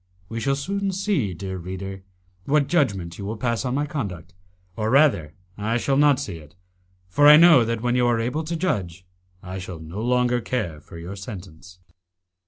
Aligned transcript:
We 0.29 0.39
shall 0.39 0.55
soon 0.55 0.91
see, 0.91 1.35
dear 1.35 1.57
reader, 1.59 2.01
what 2.45 2.65
judgment 2.65 3.19
you 3.19 3.25
will 3.25 3.37
pass 3.37 3.63
on 3.63 3.75
my 3.75 3.85
conduct, 3.85 4.33
or 4.75 4.89
rather 4.89 5.35
I 5.59 5.77
shall 5.77 5.95
not 5.95 6.19
see 6.19 6.37
it, 6.37 6.55
for 7.07 7.27
I 7.27 7.37
know 7.37 7.63
that 7.63 7.81
when 7.81 7.93
you 7.95 8.07
are 8.07 8.19
able 8.19 8.43
to 8.45 8.55
judge, 8.55 9.05
I 9.43 9.59
shall 9.59 9.77
no 9.77 10.01
longer 10.01 10.41
care 10.41 10.81
for 10.81 10.97
your 10.97 11.15
sentence. 11.15 11.77